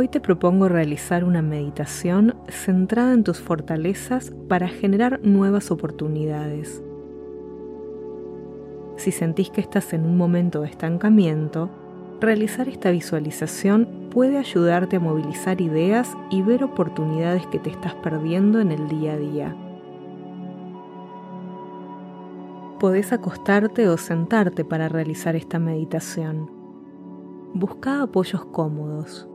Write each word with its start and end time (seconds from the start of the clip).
Hoy 0.00 0.06
te 0.06 0.20
propongo 0.20 0.68
realizar 0.68 1.24
una 1.24 1.42
meditación 1.42 2.36
centrada 2.46 3.12
en 3.12 3.24
tus 3.24 3.40
fortalezas 3.40 4.32
para 4.48 4.68
generar 4.68 5.18
nuevas 5.24 5.72
oportunidades. 5.72 6.84
Si 8.94 9.10
sentís 9.10 9.50
que 9.50 9.60
estás 9.60 9.92
en 9.94 10.06
un 10.06 10.16
momento 10.16 10.60
de 10.60 10.68
estancamiento, 10.68 11.68
realizar 12.20 12.68
esta 12.68 12.92
visualización 12.92 14.08
puede 14.12 14.38
ayudarte 14.38 14.94
a 14.94 15.00
movilizar 15.00 15.60
ideas 15.60 16.16
y 16.30 16.42
ver 16.42 16.62
oportunidades 16.62 17.44
que 17.48 17.58
te 17.58 17.70
estás 17.70 17.96
perdiendo 17.96 18.60
en 18.60 18.70
el 18.70 18.86
día 18.86 19.14
a 19.14 19.18
día. 19.18 19.56
Podés 22.78 23.12
acostarte 23.12 23.88
o 23.88 23.96
sentarte 23.96 24.64
para 24.64 24.88
realizar 24.88 25.34
esta 25.34 25.58
meditación. 25.58 26.48
Busca 27.52 28.00
apoyos 28.00 28.44
cómodos. 28.44 29.27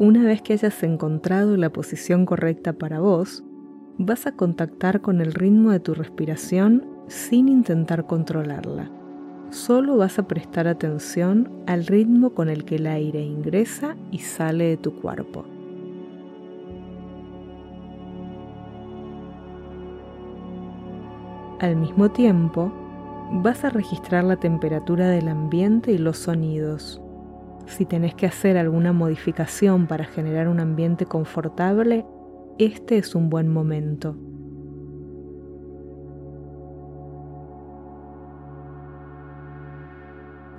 Una 0.00 0.22
vez 0.22 0.42
que 0.42 0.52
hayas 0.52 0.80
encontrado 0.84 1.56
la 1.56 1.70
posición 1.70 2.24
correcta 2.24 2.72
para 2.72 3.00
vos, 3.00 3.42
vas 3.98 4.28
a 4.28 4.32
contactar 4.32 5.00
con 5.00 5.20
el 5.20 5.34
ritmo 5.34 5.72
de 5.72 5.80
tu 5.80 5.92
respiración 5.92 6.86
sin 7.08 7.48
intentar 7.48 8.06
controlarla. 8.06 8.92
Solo 9.50 9.96
vas 9.96 10.20
a 10.20 10.28
prestar 10.28 10.68
atención 10.68 11.50
al 11.66 11.84
ritmo 11.84 12.30
con 12.30 12.48
el 12.48 12.64
que 12.64 12.76
el 12.76 12.86
aire 12.86 13.22
ingresa 13.22 13.96
y 14.12 14.20
sale 14.20 14.66
de 14.66 14.76
tu 14.76 14.94
cuerpo. 15.00 15.44
Al 21.58 21.74
mismo 21.74 22.08
tiempo, 22.12 22.72
vas 23.42 23.64
a 23.64 23.70
registrar 23.70 24.22
la 24.22 24.36
temperatura 24.36 25.08
del 25.08 25.26
ambiente 25.26 25.90
y 25.90 25.98
los 25.98 26.18
sonidos 26.18 27.02
si 27.68 27.84
tenés 27.84 28.14
que 28.14 28.26
hacer 28.26 28.56
alguna 28.56 28.92
modificación 28.92 29.86
para 29.86 30.04
generar 30.04 30.48
un 30.48 30.58
ambiente 30.58 31.06
confortable, 31.06 32.04
este 32.58 32.98
es 32.98 33.14
un 33.14 33.30
buen 33.30 33.48
momento. 33.48 34.16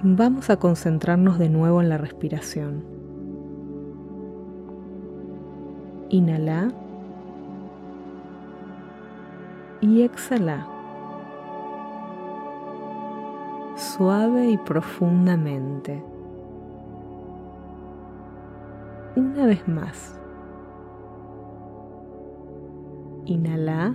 Vamos 0.02 0.50
a 0.50 0.58
concentrarnos 0.58 1.38
de 1.38 1.50
nuevo 1.50 1.82
en 1.82 1.90
la 1.90 1.98
respiración. 1.98 2.86
Inhala 6.10 6.72
y 9.82 10.04
exhala. 10.04 10.66
Suave 13.76 14.52
y 14.52 14.58
profundamente. 14.58 16.09
Una 19.20 19.48
vez 19.48 19.68
más. 19.68 20.18
Inhala 23.26 23.94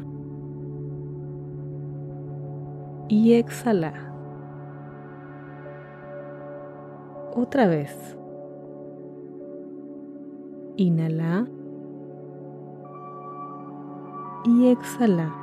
y 3.08 3.32
exhala. 3.32 3.94
Otra 7.34 7.68
vez. 7.68 8.18
Inhala 10.76 11.46
y 14.44 14.66
exhala. 14.66 15.34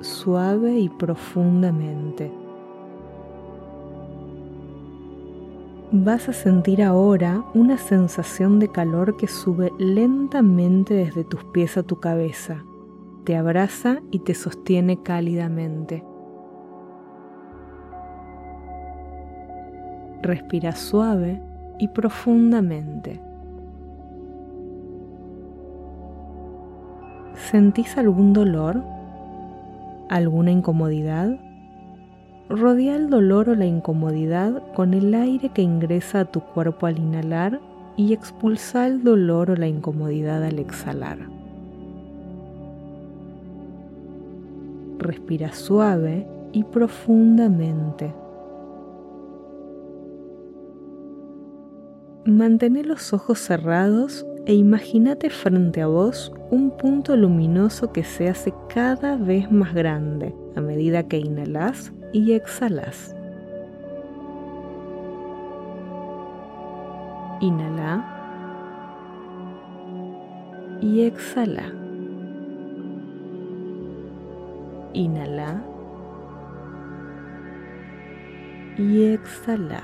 Suave 0.00 0.78
y 0.78 0.88
profundamente. 0.88 2.32
Vas 5.92 6.28
a 6.28 6.32
sentir 6.32 6.82
ahora 6.82 7.44
una 7.54 7.76
sensación 7.76 8.58
de 8.60 8.68
calor 8.68 9.16
que 9.16 9.26
sube 9.26 9.72
lentamente 9.78 10.94
desde 10.94 11.24
tus 11.24 11.44
pies 11.46 11.76
a 11.76 11.82
tu 11.82 11.98
cabeza, 11.98 12.64
te 13.24 13.36
abraza 13.36 14.00
y 14.10 14.20
te 14.20 14.34
sostiene 14.34 15.02
cálidamente. 15.02 16.04
Respira 20.22 20.72
suave 20.72 21.42
y 21.78 21.88
profundamente. 21.88 23.20
¿Sentís 27.34 27.96
algún 27.96 28.32
dolor? 28.32 28.82
¿Alguna 30.08 30.50
incomodidad? 30.50 31.49
Rodea 32.50 32.96
el 32.96 33.10
dolor 33.10 33.48
o 33.48 33.54
la 33.54 33.64
incomodidad 33.64 34.60
con 34.74 34.92
el 34.92 35.14
aire 35.14 35.50
que 35.50 35.62
ingresa 35.62 36.18
a 36.18 36.24
tu 36.24 36.40
cuerpo 36.40 36.86
al 36.86 36.98
inhalar 36.98 37.60
y 37.96 38.12
expulsa 38.12 38.88
el 38.88 39.04
dolor 39.04 39.52
o 39.52 39.56
la 39.56 39.68
incomodidad 39.68 40.42
al 40.42 40.58
exhalar. 40.58 41.18
Respira 44.98 45.52
suave 45.52 46.26
y 46.50 46.64
profundamente. 46.64 48.12
Mantén 52.24 52.76
los 52.88 53.12
ojos 53.12 53.38
cerrados 53.38 54.26
e 54.46 54.54
imagínate 54.54 55.30
frente 55.30 55.82
a 55.82 55.86
vos 55.86 56.32
un 56.50 56.72
punto 56.72 57.16
luminoso 57.16 57.92
que 57.92 58.02
se 58.02 58.28
hace 58.28 58.52
cada 58.68 59.16
vez 59.16 59.52
más 59.52 59.72
grande 59.72 60.34
a 60.56 60.60
medida 60.60 61.06
que 61.06 61.18
inhalas 61.18 61.92
y 62.12 62.32
exhalas. 62.32 63.14
Inhala 67.40 68.04
y 70.80 71.02
exhala. 71.02 71.72
Inhala 74.92 75.62
y 78.76 79.04
exhala. 79.04 79.82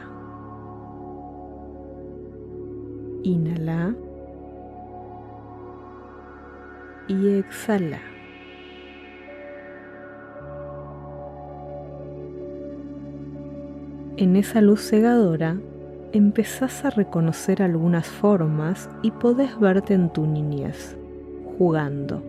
Inhala 3.22 3.94
y 7.08 7.28
exhala. 7.28 8.15
En 14.18 14.34
esa 14.34 14.62
luz 14.62 14.80
cegadora 14.80 15.58
empezás 16.14 16.86
a 16.86 16.90
reconocer 16.90 17.62
algunas 17.62 18.06
formas 18.06 18.88
y 19.02 19.10
podés 19.10 19.60
verte 19.60 19.92
en 19.92 20.10
tu 20.10 20.26
niñez, 20.26 20.96
jugando. 21.58 22.22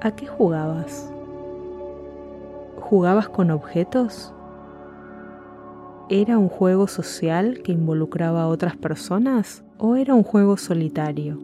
¿A 0.00 0.12
qué 0.12 0.26
jugabas? 0.26 1.12
¿Jugabas 2.80 3.28
con 3.28 3.50
objetos? 3.50 4.32
¿Era 6.08 6.38
un 6.38 6.48
juego 6.48 6.86
social 6.86 7.60
que 7.62 7.72
involucraba 7.72 8.44
a 8.44 8.48
otras 8.48 8.78
personas 8.78 9.62
o 9.76 9.96
era 9.96 10.14
un 10.14 10.22
juego 10.22 10.56
solitario? 10.56 11.38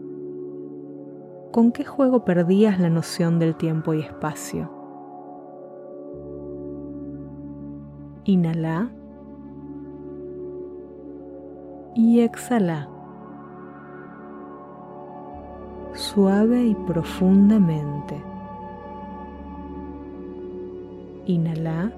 ¿Con 1.51 1.71
qué 1.71 1.85
juego 1.85 2.25
perdías 2.25 2.79
la 2.79 2.89
noción 2.89 3.37
del 3.37 3.55
tiempo 3.55 3.93
y 3.93 3.99
espacio? 3.99 4.76
Inhala. 8.27 8.89
Y 11.95 12.19
exhala. 12.19 12.89
Suave 15.93 16.65
y 16.65 16.75
profundamente. 16.75 18.21
Inhala. 21.25 21.93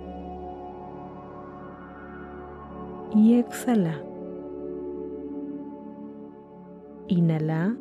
Y 3.16 3.34
exhala. 3.40 3.96
Inhala. 7.08 7.76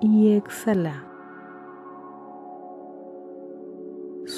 Y 0.00 0.32
exhala. 0.32 1.13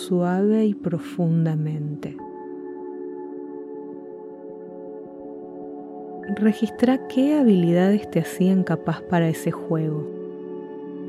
Suave 0.07 0.67
y 0.67 0.75
profundamente. 0.75 2.17
Registra 6.37 7.09
qué 7.09 7.39
habilidades 7.39 8.09
te 8.13 8.21
hacían 8.21 8.63
capaz 8.63 9.01
para 9.03 9.29
ese 9.29 9.51
juego, 9.51 10.07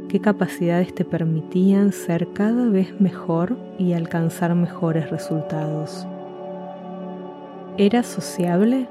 qué 0.09 0.19
capacidades 0.19 0.95
te 0.95 1.05
permitían 1.05 1.91
ser 1.91 2.29
cada 2.33 2.69
vez 2.69 2.99
mejor 2.99 3.55
y 3.77 3.94
alcanzar 3.94 4.55
mejores 4.55 5.11
resultados. 5.11 6.07
¿Eras 7.77 8.07
sociable? 8.07 8.88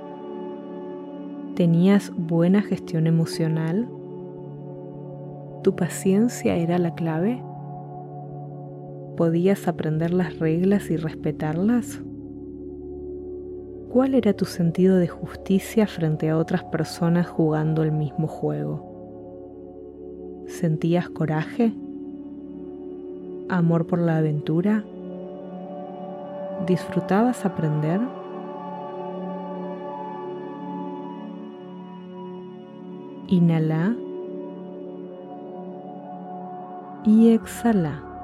¿Tenías 1.57 2.13
buena 2.17 2.63
gestión 2.63 3.09
emocional? 3.09 3.89
¿Tu 5.65 5.75
paciencia 5.75 6.55
era 6.55 6.79
la 6.79 6.95
clave? 6.95 7.43
¿Podías 9.17 9.67
aprender 9.67 10.13
las 10.13 10.39
reglas 10.39 10.91
y 10.91 10.99
respetarlas? 10.99 12.03
¿Cuál 13.91 14.15
era 14.15 14.35
tu 14.35 14.45
sentido 14.45 14.99
de 14.99 15.09
justicia 15.09 15.87
frente 15.87 16.29
a 16.29 16.37
otras 16.37 16.65
personas 16.65 17.27
jugando 17.27 17.83
el 17.83 17.93
mismo 17.93 18.27
juego? 18.27 20.45
¿Sentías 20.49 21.09
coraje? 21.09 21.73
¿Amor 23.49 23.87
por 23.87 24.01
la 24.01 24.19
aventura? 24.19 24.85
¿Disfrutabas 26.67 27.47
aprender? 27.47 28.03
Inhala 33.29 33.97
y 37.07 37.31
exhala. 37.31 38.16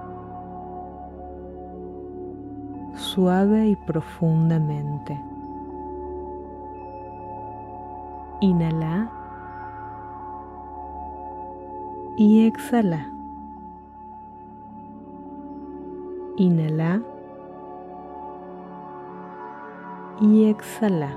Suave 3.14 3.66
y 3.66 3.76
profundamente. 3.76 5.20
Inhala 8.40 9.12
y 12.16 12.46
exhala. 12.46 13.06
Inhala 16.38 17.02
y 20.22 20.46
exhala. 20.46 21.14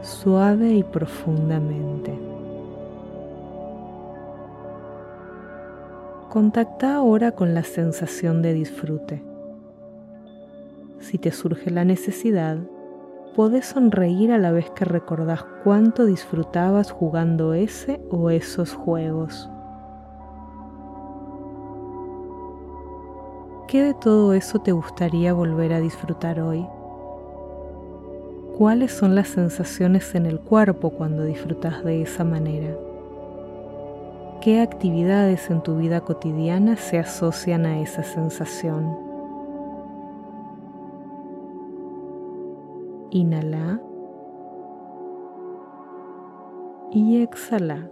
Suave 0.00 0.72
y 0.72 0.82
profundamente. 0.84 2.29
Contacta 6.30 6.94
ahora 6.94 7.32
con 7.32 7.54
la 7.54 7.64
sensación 7.64 8.40
de 8.40 8.54
disfrute. 8.54 9.20
Si 11.00 11.18
te 11.18 11.32
surge 11.32 11.72
la 11.72 11.84
necesidad, 11.84 12.56
podés 13.34 13.66
sonreír 13.66 14.30
a 14.30 14.38
la 14.38 14.52
vez 14.52 14.70
que 14.70 14.84
recordás 14.84 15.44
cuánto 15.64 16.06
disfrutabas 16.06 16.92
jugando 16.92 17.52
ese 17.52 18.00
o 18.12 18.30
esos 18.30 18.74
juegos. 18.74 19.50
¿Qué 23.66 23.82
de 23.82 23.94
todo 23.94 24.32
eso 24.32 24.60
te 24.60 24.70
gustaría 24.70 25.32
volver 25.32 25.72
a 25.72 25.80
disfrutar 25.80 26.38
hoy? 26.40 26.64
¿Cuáles 28.56 28.92
son 28.92 29.16
las 29.16 29.26
sensaciones 29.26 30.14
en 30.14 30.26
el 30.26 30.38
cuerpo 30.38 30.90
cuando 30.90 31.24
disfrutas 31.24 31.82
de 31.82 32.02
esa 32.02 32.22
manera? 32.22 32.76
¿Qué 34.40 34.62
actividades 34.62 35.50
en 35.50 35.62
tu 35.62 35.76
vida 35.76 36.00
cotidiana 36.00 36.76
se 36.76 36.98
asocian 36.98 37.66
a 37.66 37.78
esa 37.80 38.02
sensación? 38.02 38.96
Inhala 43.10 43.82
y 46.90 47.20
exhala. 47.20 47.90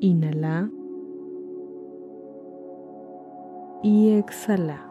Inhala 0.00 0.70
y 3.82 4.10
exhala. 4.10 4.86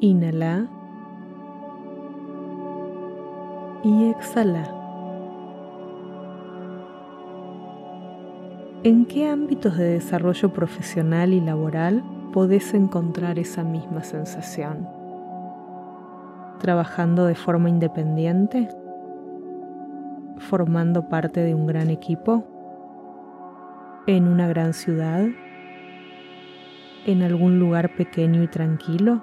Inhala 0.00 0.79
y 3.82 4.10
exhala. 4.10 4.74
¿En 8.82 9.04
qué 9.06 9.28
ámbitos 9.28 9.76
de 9.76 9.84
desarrollo 9.84 10.52
profesional 10.52 11.32
y 11.32 11.40
laboral 11.40 12.02
podés 12.32 12.72
encontrar 12.74 13.38
esa 13.38 13.62
misma 13.62 14.02
sensación? 14.02 14.88
¿Trabajando 16.58 17.26
de 17.26 17.34
forma 17.34 17.68
independiente? 17.68 18.68
¿Formando 20.38 21.08
parte 21.08 21.40
de 21.40 21.54
un 21.54 21.66
gran 21.66 21.90
equipo? 21.90 22.44
en 24.06 24.26
una 24.26 24.48
gran 24.48 24.74
ciudad, 24.74 25.28
en 27.06 27.22
algún 27.22 27.58
lugar 27.58 27.94
pequeño 27.94 28.42
y 28.42 28.48
tranquilo. 28.48 29.22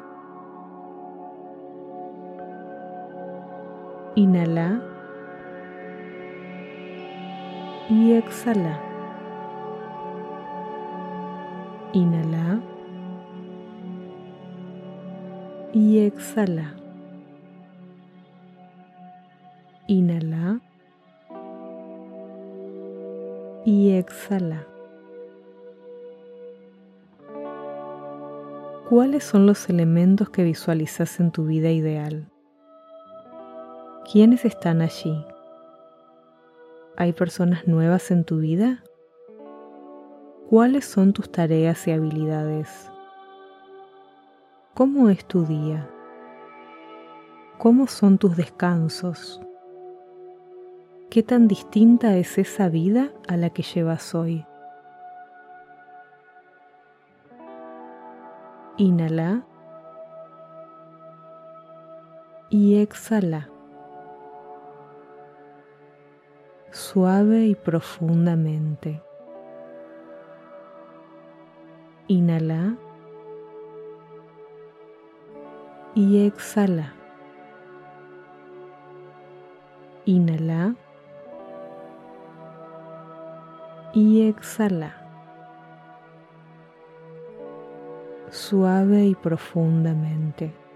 Inhala 4.17 4.81
y 7.87 8.13
exhala. 8.13 8.81
Inhala 11.93 12.59
y 15.71 15.99
exhala. 15.99 16.73
Inhala 19.85 20.61
y 23.65 23.91
exhala. 23.91 24.65
¿Cuáles 28.89 29.23
son 29.23 29.45
los 29.45 29.69
elementos 29.69 30.31
que 30.31 30.43
visualizas 30.43 31.19
en 31.19 31.29
tu 31.29 31.45
vida 31.45 31.69
ideal? 31.69 32.31
¿Quiénes 34.09 34.45
están 34.45 34.81
allí? 34.81 35.25
¿Hay 36.95 37.12
personas 37.12 37.68
nuevas 37.68 38.09
en 38.09 38.24
tu 38.24 38.38
vida? 38.38 38.81
¿Cuáles 40.50 40.86
son 40.86 41.12
tus 41.12 41.30
tareas 41.30 41.86
y 41.89 41.92
habilidades? 41.92 42.89
¿Cómo 44.75 45.09
es 45.09 45.25
tu 45.25 45.44
día? 45.44 45.89
¿Cómo 47.58 47.88
son 47.88 48.17
tus 48.17 48.38
descansos? 48.38 49.41
¿Qué 51.10 51.22
tan 51.22 51.50
distinta 51.50 52.15
es 52.15 52.38
esa 52.38 52.70
vida 52.70 53.12
a 53.27 53.36
la 53.36 53.50
que 53.50 53.63
llevas 53.63 54.15
hoy? 54.15 54.46
Inhala 58.77 59.46
y 62.50 62.77
exhala. 62.77 63.50
Suave 66.89 67.48
y 67.48 67.56
profundamente. 67.56 69.01
Inhala 72.08 72.77
y 75.96 76.25
exhala. 76.25 76.94
Inhala 80.06 80.75
y 83.94 84.22
exhala. 84.22 85.03
suave 88.29 89.08
y 89.08 89.15
profundamente. 89.15 90.66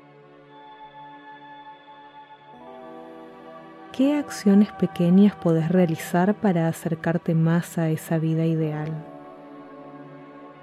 ¿Qué 4.02 4.18
acciones 4.18 4.72
pequeñas 4.72 5.36
podés 5.36 5.70
realizar 5.70 6.34
para 6.34 6.68
acercarte 6.68 7.36
más 7.36 7.78
a 7.78 7.92
esa 7.92 8.18
vida 8.18 8.48
ideal? 8.48 8.92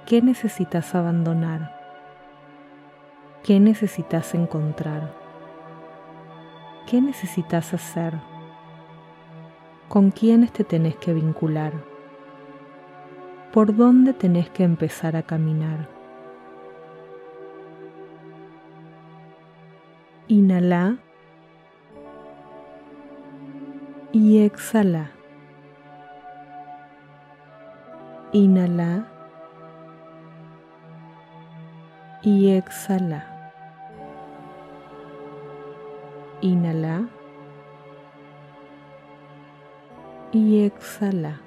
¿Qué 0.06 0.20
necesitas 0.20 0.92
abandonar? 0.96 1.72
¿Qué 3.44 3.60
necesitas 3.60 4.34
encontrar? 4.34 5.14
¿Qué 6.90 7.00
necesitas 7.00 7.72
hacer? 7.72 8.14
¿Con 9.88 10.10
quiénes 10.10 10.50
te 10.50 10.64
tenés 10.64 10.96
que 10.96 11.14
vincular? 11.14 11.74
¿Por 13.52 13.76
dónde 13.76 14.14
tenés 14.14 14.50
que 14.50 14.64
empezar 14.64 15.14
a 15.14 15.22
caminar? 15.22 15.88
Inhala 20.26 20.98
y 24.12 24.42
exhala. 24.42 25.10
Inhala 28.32 29.06
y 32.22 32.50
exhala. 32.50 33.52
Inhala 36.40 37.08
y 40.32 40.64
exhala. 40.64 41.40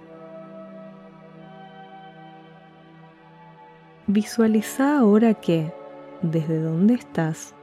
Visualiza 4.07 4.99
ahora 4.99 5.33
que, 5.35 5.73
desde 6.21 6.59
donde 6.59 6.95
estás, 6.95 7.55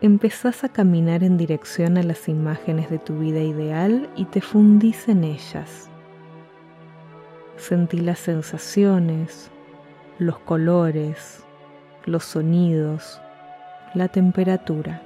empezás 0.00 0.64
a 0.64 0.68
caminar 0.68 1.22
en 1.22 1.36
dirección 1.36 1.96
a 1.96 2.02
las 2.02 2.28
imágenes 2.28 2.90
de 2.90 2.98
tu 2.98 3.18
vida 3.18 3.40
ideal 3.40 4.10
y 4.16 4.24
te 4.26 4.40
fundís 4.40 5.08
en 5.08 5.24
ellas. 5.24 5.88
Sentí 7.56 7.98
las 7.98 8.18
sensaciones, 8.18 9.50
los 10.18 10.38
colores, 10.40 11.44
los 12.04 12.24
sonidos, 12.24 13.20
la 13.94 14.08
temperatura. 14.08 15.00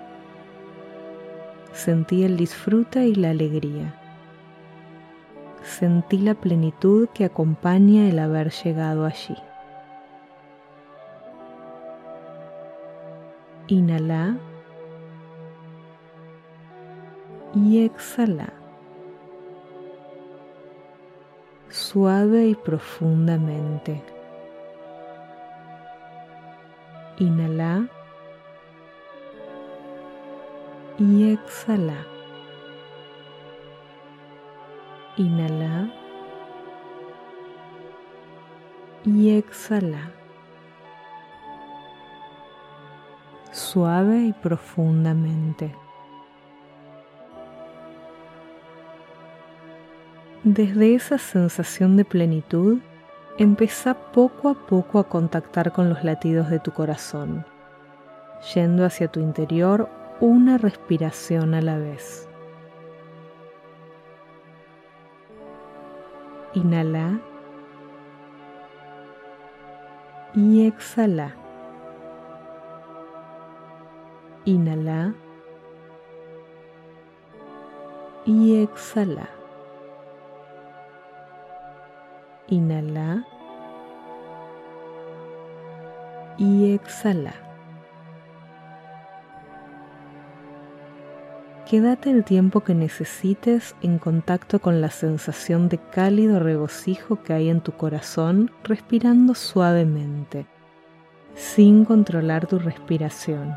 Sentí 1.73 2.25
el 2.25 2.37
disfrute 2.37 3.07
y 3.07 3.15
la 3.15 3.31
alegría. 3.31 3.95
Sentí 5.63 6.19
la 6.19 6.35
plenitud 6.35 7.09
que 7.15 7.25
acompaña 7.25 8.09
el 8.09 8.19
haber 8.19 8.51
llegado 8.51 9.05
allí. 9.05 9.37
Inhala 13.69 14.39
y 17.55 17.85
exhala. 17.85 18.53
Suave 21.71 22.47
y 22.47 22.55
profundamente. 22.55 24.03
Inhala 27.19 27.89
y 30.99 31.33
exhala. 31.33 32.07
Inhala 35.17 35.93
y 39.05 39.37
exhala. 39.37 40.11
Suave 43.51 44.23
y 44.23 44.33
profundamente. 44.33 45.75
Desde 50.51 50.95
esa 50.95 51.19
sensación 51.19 51.99
de 51.99 52.07
plenitud, 52.07 52.79
empieza 53.37 53.93
poco 54.13 54.49
a 54.49 54.55
poco 54.55 54.99
a 54.99 55.07
contactar 55.07 55.73
con 55.73 55.91
los 55.91 56.05
latidos 56.05 56.49
de 56.49 56.59
tu 56.59 56.73
corazón, 56.73 57.45
yendo 58.55 58.87
hacia 58.87 59.09
tu 59.09 59.21
interior 59.21 59.91
una 60.21 60.57
respiración 60.57 61.53
a 61.53 61.61
la 61.61 61.77
vez. 61.77 62.27
Inhala 66.55 67.21
y 70.35 70.67
exhala. 70.67 71.37
Inhala 74.47 75.13
y 78.25 78.63
exhala. 78.63 79.38
Inhala 82.51 83.27
y 86.39 86.73
exhala. 86.73 87.35
Quédate 91.69 92.11
el 92.11 92.25
tiempo 92.25 92.61
que 92.61 92.75
necesites 92.75 93.77
en 93.83 93.99
contacto 93.99 94.61
con 94.61 94.81
la 94.81 94.89
sensación 94.89 95.69
de 95.69 95.77
cálido 95.77 96.39
regocijo 96.39 97.23
que 97.23 97.35
hay 97.35 97.51
en 97.51 97.61
tu 97.61 97.73
corazón, 97.73 98.51
respirando 98.65 99.35
suavemente, 99.35 100.47
sin 101.35 101.85
controlar 101.85 102.47
tu 102.47 102.59
respiración. 102.59 103.55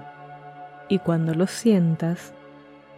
Y 0.90 1.00
cuando 1.00 1.34
lo 1.34 1.48
sientas, 1.48 2.34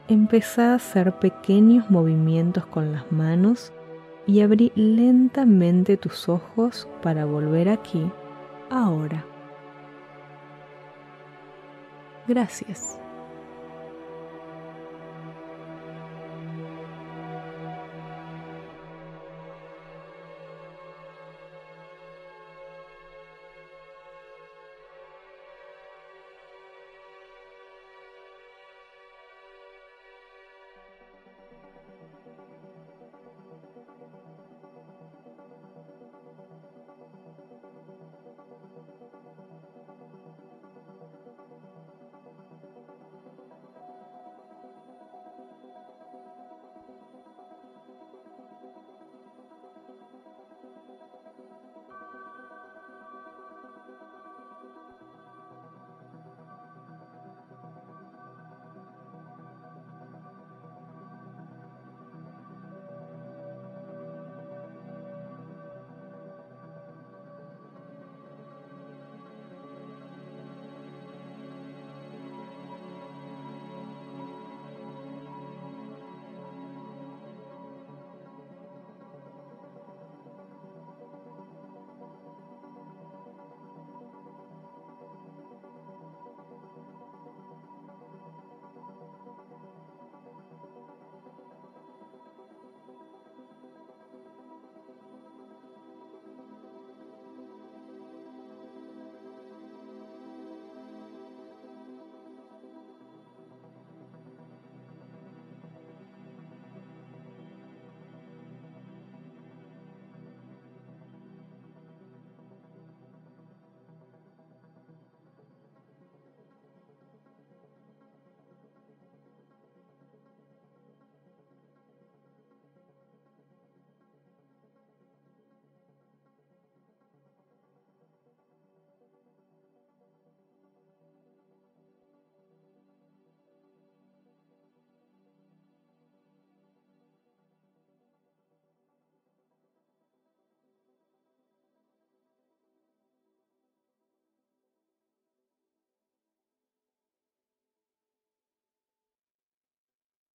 empezá 0.08 0.72
a 0.72 0.76
hacer 0.76 1.20
pequeños 1.20 1.92
movimientos 1.92 2.66
con 2.66 2.92
las 2.92 3.12
manos 3.12 3.72
y 4.25 4.42
abrí 4.42 4.72
lentamente 4.75 5.98
tus 5.98 6.30
ojos 6.30 6.88
para 7.01 7.25
volver 7.25 7.70
aquí, 7.70 8.10
ahora. 8.70 9.25
Gracias. 12.27 13.00